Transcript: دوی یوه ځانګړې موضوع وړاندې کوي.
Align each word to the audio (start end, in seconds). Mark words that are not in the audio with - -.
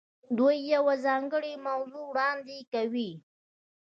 دوی 0.37 0.57
یوه 0.73 0.93
ځانګړې 1.05 1.53
موضوع 1.67 2.03
وړاندې 2.09 2.57
کوي. 2.73 3.11